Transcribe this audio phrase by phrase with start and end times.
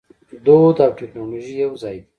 [0.45, 2.07] دود او ټیکنالوژي یوځای دي.